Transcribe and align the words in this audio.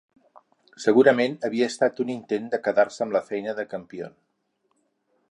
Segurament 0.85 1.35
havia 1.49 1.67
estat 1.73 2.01
un 2.05 2.09
intent 2.13 2.47
de 2.55 2.59
quedar-se 2.67 3.03
amb 3.05 3.15
la 3.19 3.21
feina 3.27 3.53
de 3.59 3.67
Campion. 3.75 4.17